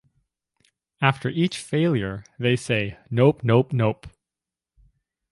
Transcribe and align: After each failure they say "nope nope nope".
After 0.99 1.29
each 1.29 1.59
failure 1.59 2.23
they 2.39 2.55
say 2.55 2.97
"nope 3.11 3.41
nope 3.43 3.71
nope". 3.71 4.07